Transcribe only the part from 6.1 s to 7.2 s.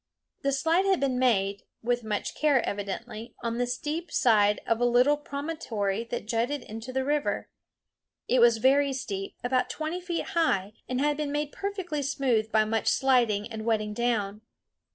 jutted into the